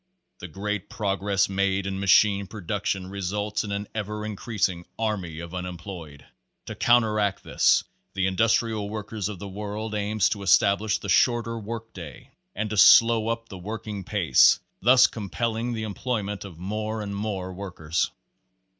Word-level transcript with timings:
The 0.39 0.47
great 0.47 0.89
progress 0.89 1.47
made 1.47 1.85
in 1.85 1.99
machine 1.99 2.47
production 2.47 3.05
re 3.05 3.19
sults 3.19 3.63
in 3.63 3.71
an 3.71 3.87
ever 3.93 4.25
increasing 4.25 4.87
army 4.97 5.39
of 5.39 5.53
unemployed. 5.53 6.25
To 6.65 6.73
counteract 6.73 7.43
this 7.43 7.83
the 8.15 8.25
Industrial 8.25 8.89
Workers 8.89 9.29
of 9.29 9.37
the 9.37 9.47
World 9.47 9.93
aims 9.93 10.27
to 10.29 10.41
establish 10.41 10.97
the 10.97 11.07
shorter 11.07 11.59
work 11.59 11.93
day, 11.93 12.31
and 12.55 12.67
to 12.71 12.77
slow 12.77 13.27
up 13.27 13.49
the 13.49 13.59
working 13.59 14.03
pace, 14.03 14.59
thus 14.81 15.05
compelling 15.05 15.73
the 15.73 15.83
employment 15.83 16.45
of 16.45 16.57
more 16.57 17.03
and 17.03 17.15
more 17.15 17.53
workers. 17.53 18.09